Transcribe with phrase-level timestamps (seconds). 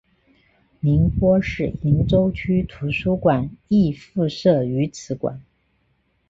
[0.79, 5.39] 宁波市鄞州区图书馆亦附设于此馆。